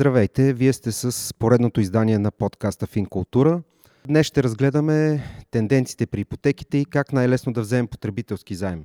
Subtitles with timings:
[0.00, 3.62] Здравейте, вие сте с поредното издание на подкаста Финкултура.
[4.06, 8.84] Днес ще разгледаме тенденциите при ипотеките и как най-лесно да вземем потребителски заем.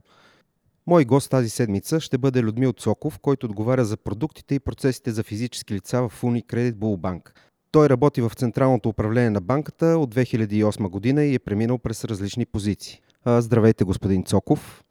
[0.87, 5.23] Мой гост тази седмица ще бъде Людмил Цоков, който отговаря за продуктите и процесите за
[5.23, 7.29] физически лица в Unicredit Bullbank.
[7.71, 12.45] Той работи в Централното управление на банката от 2008 година и е преминал през различни
[12.45, 13.01] позиции.
[13.25, 14.83] Здравейте, господин Цоков.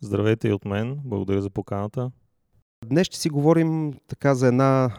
[0.00, 1.00] Здравейте и от мен.
[1.04, 2.10] Благодаря за поканата.
[2.86, 4.90] Днес ще си говорим така за една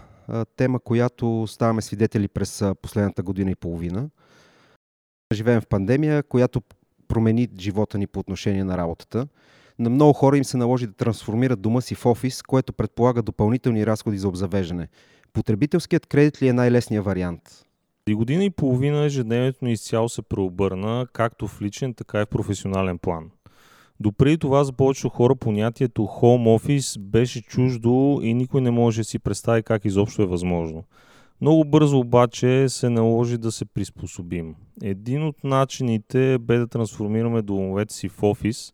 [0.56, 4.10] тема, която ставаме свидетели през последната година и половина.
[5.34, 6.62] Живеем в пандемия, която
[7.08, 9.28] промени живота ни по отношение на работата.
[9.80, 13.86] На много хора им се наложи да трансформират дома си в офис, което предполага допълнителни
[13.86, 14.88] разходи за обзавеждане.
[15.34, 17.66] Потребителският кредит ли е най-лесният вариант?
[18.08, 22.28] И година и половина ежедневието ни изцяло се преобърна, както в личен, така и в
[22.28, 23.32] професионален план–
[24.00, 29.06] Допреди това за повечето хора понятието home office беше чуждо и никой не може да
[29.06, 30.84] си представи как изобщо е възможно.
[31.42, 34.56] Много бързо обаче се наложи да се приспособим.
[34.84, 38.72] Един от начините бе да трансформираме домовете си в офис,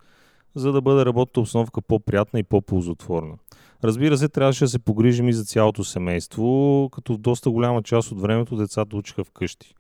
[0.56, 3.36] за да бъде работната обстановка по-приятна и по-ползотворна.
[3.84, 8.12] Разбира се, трябваше да се погрижим и за цялото семейство, като в доста голяма част
[8.12, 9.76] от времето децата учиха вкъщи.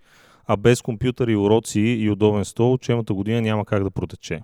[0.45, 4.41] А без компютър и уроци и удобен стол, учебната година няма как да протече.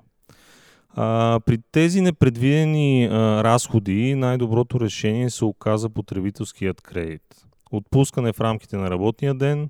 [0.97, 7.21] А, при тези непредвидени а, разходи най-доброто решение се оказа потребителският кредит.
[7.71, 9.69] Отпускане в рамките на работния ден,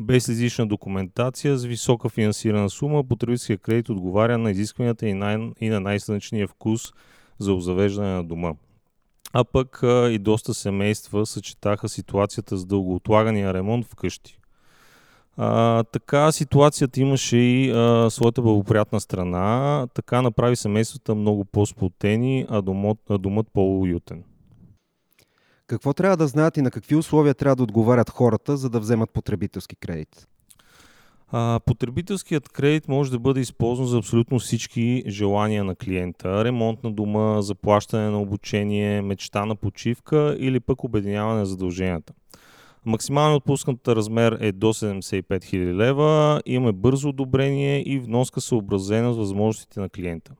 [0.00, 5.68] без излишна документация, с висока финансирана сума, потребителският кредит отговаря на изискванията и, най- и
[5.68, 6.92] на най-слънчения вкус
[7.38, 8.52] за озавеждане на дома.
[9.32, 14.38] А пък а, и доста семейства съчетаха ситуацията с дългоотлагания ремонт вкъщи.
[15.36, 19.86] А, така ситуацията имаше и а, своята благоприятна страна.
[19.94, 24.24] Така направи семействата много по-сплотени, а домът, а домът по-уютен.
[25.66, 29.10] Какво трябва да знаят и на какви условия трябва да отговарят хората, за да вземат
[29.10, 30.28] потребителски кредит?
[31.28, 36.44] А, потребителският кредит може да бъде използван за абсолютно всички желания на клиента.
[36.44, 42.12] Ремонт на дома, заплащане на обучение, мечта на почивка или пък обединяване на задълженията.
[42.86, 46.42] Максимално отпусканата размер е до 75 000 лева.
[46.46, 50.32] Имаме бързо одобрение и вноска съобразена с възможностите на клиента.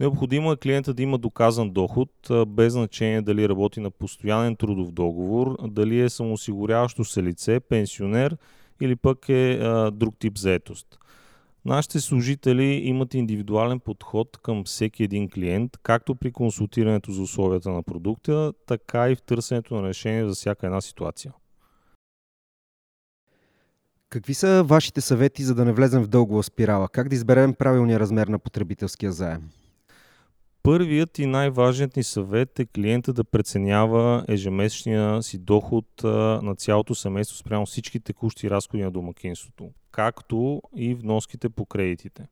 [0.00, 2.10] Необходимо е клиента да има доказан доход,
[2.46, 8.36] без значение дали работи на постоянен трудов договор, дали е самоосигуряващо се лице, пенсионер
[8.80, 10.98] или пък е а, друг тип заетост.
[11.64, 17.82] Нашите служители имат индивидуален подход към всеки един клиент, както при консултирането за условията на
[17.82, 21.32] продукта, така и в търсенето на решение за всяка една ситуация.
[24.12, 26.88] Какви са вашите съвети, за да не влезем в дългова спирала?
[26.88, 29.50] Как да изберем правилния размер на потребителския заем?
[30.62, 35.86] Първият и най-важният ни съвет е клиента да преценява ежемесечния си доход
[36.42, 42.26] на цялото семейство спрямо всички текущи разходи на домакинството, както и вноските по кредитите.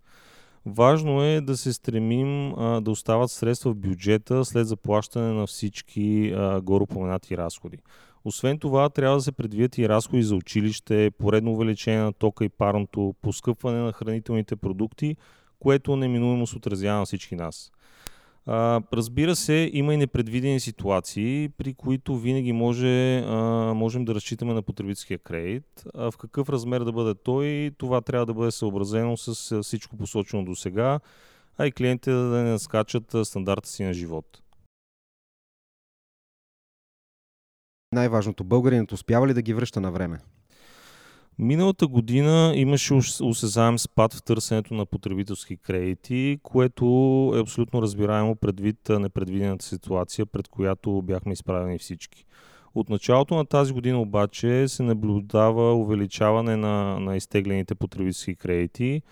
[0.66, 6.34] Важно е да се стремим а, да остават средства в бюджета след заплащане на всички
[6.62, 7.78] горопоменати разходи.
[8.25, 12.48] Освен това, трябва да се предвидят и разходи за училище, поредно увеличение на тока и
[12.48, 15.16] парното, поскъпване на хранителните продукти,
[15.59, 17.72] което неминуемо се отразява на всички нас.
[18.53, 23.34] А, разбира се, има и непредвидени ситуации, при които винаги може, а,
[23.75, 25.84] можем да разчитаме на потребителския кредит.
[25.94, 30.44] А в какъв размер да бъде той, това трябва да бъде съобразено с всичко посочено
[30.44, 31.00] до сега,
[31.59, 34.43] а и клиентите да не скачат стандарта си на живот.
[37.93, 40.19] Най-важното, българинът успява ли да ги връща на време?
[41.43, 46.84] Миналата година имаше осезаем спад в търсенето на потребителски кредити, което
[47.37, 52.25] е абсолютно разбираемо предвид непредвидената ситуация, пред която бяхме изправени всички.
[52.75, 59.03] От началото на тази година обаче се наблюдава увеличаване на, на изтеглените потребителски кредити,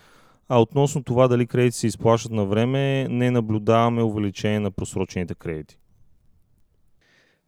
[0.49, 5.78] а относно това дали кредити се изплащат на време, не наблюдаваме увеличение на просрочените кредити.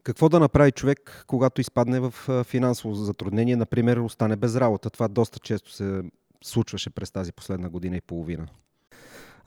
[0.03, 2.13] Какво да направи човек, когато изпадне в
[2.43, 4.89] финансово затруднение, например, остане без работа?
[4.89, 6.01] Това доста често се
[6.43, 8.47] случваше през тази последна година и половина.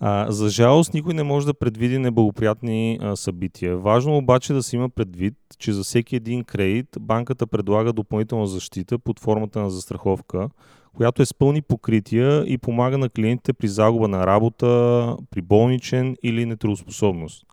[0.00, 3.76] А, за жалост, никой не може да предвиди неблагоприятни а, събития.
[3.76, 8.98] Важно обаче да се има предвид, че за всеки един кредит банката предлага допълнителна защита
[8.98, 10.48] под формата на застраховка,
[10.94, 16.16] която е с пълни покрития и помага на клиентите при загуба на работа, при болничен
[16.22, 17.46] или нетрудоспособност.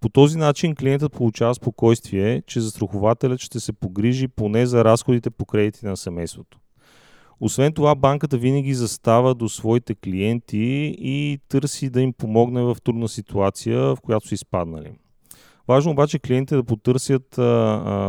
[0.00, 5.44] По този начин клиентът получава спокойствие, че застрахователят ще се погрижи поне за разходите по
[5.44, 6.58] кредити на семейството.
[7.40, 13.08] Освен това, банката винаги застава до своите клиенти и търси да им помогне в трудна
[13.08, 14.92] ситуация, в която са изпаднали.
[15.68, 17.34] Важно обаче клиентите да потърсят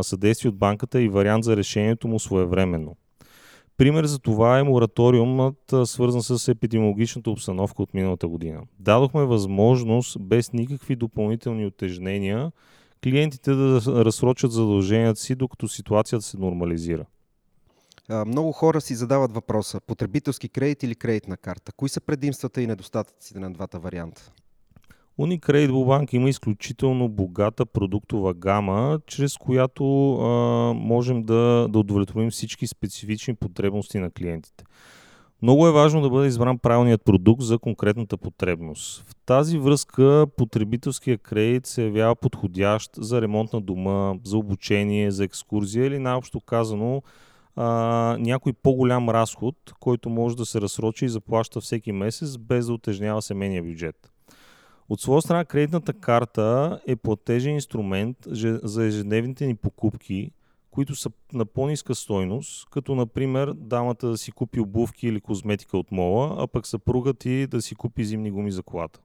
[0.05, 2.95] съдействие от банката и вариант за решението му своевременно.
[3.79, 8.61] Пример за това е мораториумът, свързан с епидемиологичната обстановка от миналата година.
[8.79, 12.51] Дадохме възможност без никакви допълнителни отежнения
[13.03, 17.05] клиентите да разсрочат задълженията си, докато ситуацията се нормализира.
[18.09, 21.71] Много хора си задават въпроса потребителски кредит или кредитна карта.
[21.71, 24.31] Кои са предимствата и недостатъците на двата варианта?
[25.19, 30.27] Unicredit Bank има изключително богата продуктова гама, чрез която а,
[30.73, 34.63] можем да, да удовлетворим всички специфични потребности на клиентите.
[35.41, 39.03] Много е важно да бъде избран правилният продукт за конкретната потребност.
[39.07, 45.23] В тази връзка потребителския кредит се явява подходящ за ремонт на дома, за обучение, за
[45.23, 47.01] екскурзия или най-общо казано
[47.55, 52.73] а, някой по-голям разход, който може да се разсрочи и заплаща всеки месец без да
[52.73, 54.11] отежнява семейния бюджет.
[54.89, 58.17] От своя страна, кредитната карта е платежен инструмент
[58.63, 60.31] за ежедневните ни покупки,
[60.71, 65.91] които са на по-ниска стойност, като например дамата да си купи обувки или козметика от
[65.91, 68.99] мола, а пък съпругът и да си купи зимни гуми за колата.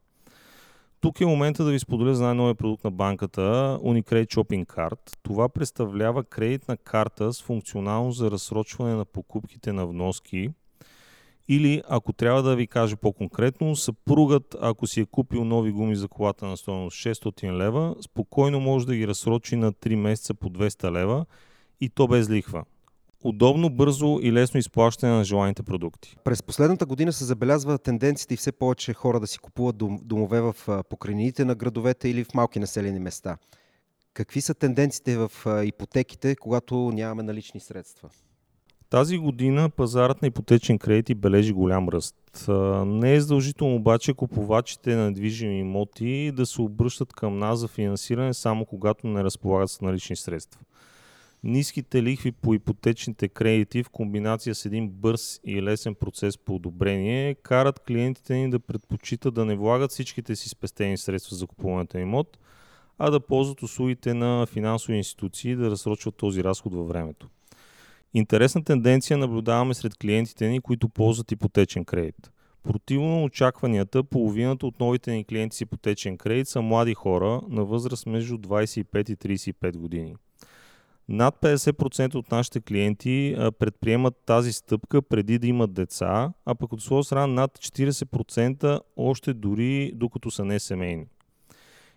[1.01, 5.17] Тук е момента да ви споделя за най-новия продукт на банката Unicredit Shopping Card.
[5.23, 10.51] Това представлява кредитна карта с функционалност за разсрочване на покупките на вноски–
[11.49, 16.09] или, ако трябва да ви кажа по-конкретно, съпругът, ако си е купил нови гуми за
[16.09, 20.91] колата на стоеност 600 лева, спокойно може да ги разсрочи на 3 месеца по 200
[20.91, 21.27] лева
[21.81, 22.65] и то без лихва.
[23.25, 26.17] Удобно, бързо и лесно изплащане на желаните продукти.
[26.25, 30.55] През последната година се забелязва тенденцията и все повече хора да си купуват домове в
[30.91, 33.37] покрайнините на градовете или в малки населени места.
[34.15, 35.31] Какви са тенденциите в
[35.65, 38.09] ипотеките, когато нямаме налични средства?
[38.91, 42.49] Тази година пазарът на ипотечен кредит бележи голям ръст.
[42.87, 48.35] Не е задължително обаче купувачите на недвижими имоти да се обръщат към нас за финансиране
[48.35, 50.61] само когато не разполагат с налични средства.
[51.45, 57.35] Ниските лихви по ипотечните кредити в комбинация с един бърз и лесен процес по одобрение
[57.35, 62.03] карат клиентите ни да предпочитат да не влагат всичките си спестени средства за купуването на
[62.03, 62.39] имот,
[62.99, 67.29] а да ползват услугите на финансови институции да разсрочват този разход във времето.
[68.17, 72.31] Интересна тенденция наблюдаваме сред клиентите ни, които ползват ипотечен кредит.
[72.63, 78.07] Противно очакванията, половината от новите ни клиенти с ипотечен кредит са млади хора на възраст
[78.07, 80.15] между 25 и 35 години.
[81.09, 86.83] Над 50% от нашите клиенти предприемат тази стъпка преди да имат деца, а пък от
[86.83, 91.07] своя страна над 40% още дори докато са не семейни.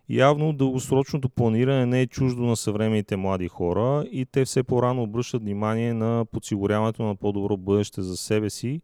[0.10, 5.42] Явно дългосрочното планиране не е чуждо на съвременните млади хора и те все по-рано обръщат
[5.42, 8.82] внимание на подсигуряването на по-добро бъдеще за себе си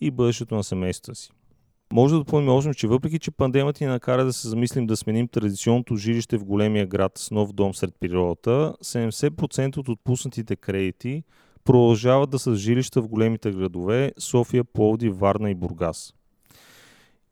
[0.00, 1.30] и бъдещето на семействата си.
[1.92, 5.28] Може да допълним още, че въпреки, че пандемията ни накара да се замислим да сменим
[5.28, 11.22] традиционното жилище в големия град с нов дом сред природата, 70% от отпуснатите кредити
[11.64, 16.14] продължават да са жилища в големите градове София, Пловди, Варна и Бургас.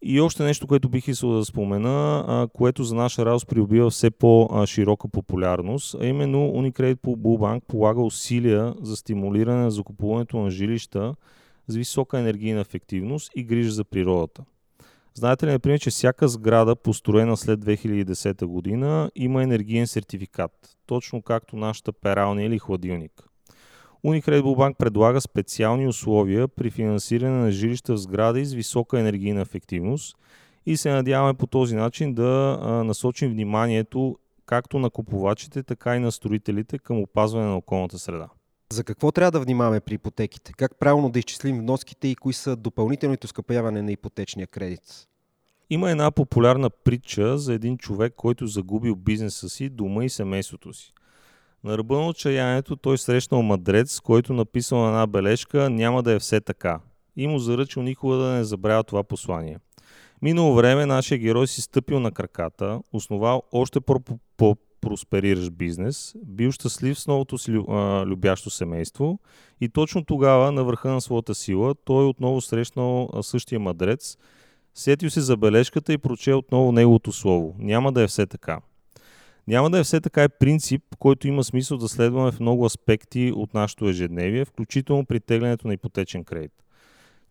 [0.04, 4.10] И още нещо, което бих искал да спомена, а, което за наша радост придобива все
[4.10, 11.14] по-широка популярност, а именно Unicredit по Bullbank полага усилия за стимулиране на закупуването на жилища
[11.68, 14.44] с висока енергийна ефективност и грижа за природата.
[15.14, 21.56] Знаете ли, например, че всяка сграда, построена след 2010 година, има енергиен сертификат, точно както
[21.56, 23.31] нашата пералня или хладилник.
[24.04, 30.16] Unicredit Bank предлага специални условия при финансиране на жилища в сгради с висока енергийна ефективност
[30.66, 36.12] и се надяваме по този начин да насочим вниманието както на купувачите, така и на
[36.12, 38.28] строителите към опазване на околната среда.
[38.72, 40.52] За какво трябва да внимаваме при ипотеките?
[40.52, 45.08] Как правилно да изчислим вноските и кои са допълнителните скъпяване на ипотечния кредит?
[45.70, 50.92] Има една популярна притча за един човек, който загубил бизнеса си, дома и семейството си.
[51.64, 56.18] На ръба на отчаянието той срещнал мадрец, който написал на една бележка «Няма да е
[56.18, 56.80] все така»
[57.16, 59.58] и му заръчил никога да не забравя това послание.
[60.22, 63.80] Минало време нашия герой си стъпил на краката, основал още
[64.36, 67.52] по-проспериращ бизнес, бил щастлив с новото си
[68.06, 69.18] любящо семейство
[69.60, 74.16] и точно тогава, на върха на своята сила, той отново срещнал същия мадрец,
[74.74, 77.54] сетил се за бележката и прочел отново неговото слово.
[77.58, 78.60] Няма да е все така.
[79.48, 83.32] Няма да е все така е принцип, който има смисъл да следваме в много аспекти
[83.36, 86.52] от нашето ежедневие, включително при теглянето на ипотечен кредит.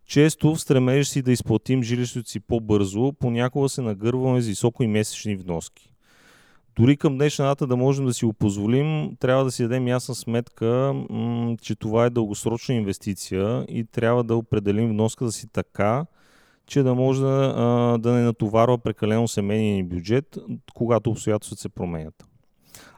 [0.06, 4.86] Често в стремеж си да изплатим жилището си по-бързо, понякога се нагърваме с високо и
[4.86, 5.94] месечни вноски.
[6.76, 10.14] Дори към днешна дата да можем да си го позволим, трябва да си дадем ясна
[10.14, 10.94] сметка,
[11.62, 16.06] че това е дългосрочна инвестиция и трябва да определим вноската си така,
[16.72, 20.38] че да може да, да не натоварва прекалено семейния ни бюджет,
[20.74, 22.26] когато обстоятелствата се променят.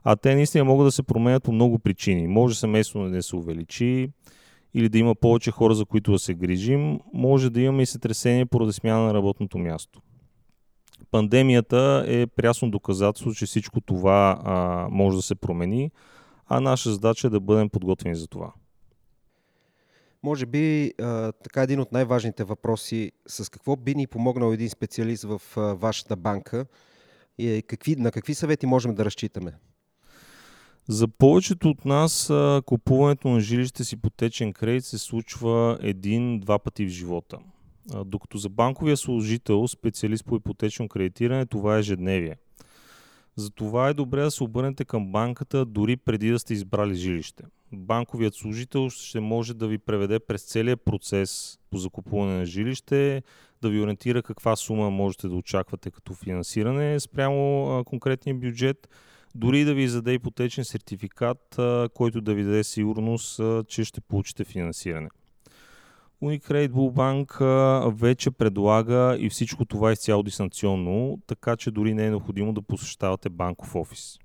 [0.04, 2.26] А те наистина могат да се променят по много причини.
[2.26, 4.08] Може семейство да се увеличи,
[4.74, 8.46] или да има повече хора, за които да се грижим, може да имаме и сътресение
[8.46, 10.00] поради смяна на работното място.
[11.10, 15.90] Пандемията е прясно доказателство, че всичко това а, може да се промени,
[16.46, 18.52] а наша задача е да бъдем подготвени за това.
[20.24, 25.24] Може би а, така един от най-важните въпроси с какво би ни помогнал един специалист
[25.24, 26.66] в а, вашата банка
[27.38, 29.52] и какви, на какви съвети можем да разчитаме?
[30.88, 32.32] За повечето от нас
[32.66, 37.38] купуването на жилище с ипотечен кредит се случва един-два пъти в живота.
[38.06, 42.36] Докато за банковия служител, специалист по ипотечно кредитиране, това е ежедневие.
[43.36, 47.44] Затова е добре да се обърнете към банката дори преди да сте избрали жилище.
[47.72, 53.22] Банковият служител ще може да ви преведе през целият процес по закупуване на жилище,
[53.62, 58.88] да ви ориентира каква сума можете да очаквате като финансиране спрямо конкретния бюджет–
[59.34, 61.56] дори да ви издаде ипотечен сертификат,
[61.94, 65.08] който да ви даде сигурност, че ще получите финансиране.
[66.22, 67.44] Unicredit Bank
[67.90, 73.28] вече предлага и всичко това изцяло дистанционно, така че дори не е необходимо да посещавате
[73.28, 74.18] банков офис.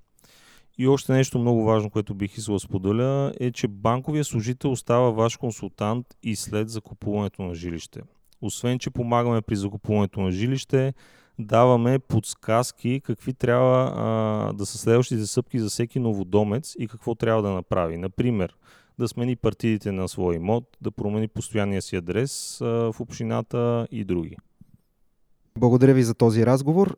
[0.78, 5.10] И още нещо много важно, което бих искал да споделя, е, че банковия служител остава
[5.10, 8.00] ваш консултант и след закупуването на жилище.
[8.42, 10.94] Освен, че помагаме при закупуването на жилище,
[11.38, 17.42] даваме подсказки какви трябва а, да са следващите стъпки за всеки новодомец и какво трябва
[17.42, 17.96] да направи.
[17.96, 18.54] Например,
[19.00, 24.36] да смени партидите на своя имот, да промени постоянния си адрес в общината и други.
[25.58, 26.96] Благодаря ви за този разговор.